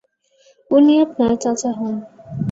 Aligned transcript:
উনি 0.71 0.93
আপনার 1.05 1.33
চাচা 1.43 1.71
হন। 1.77 1.95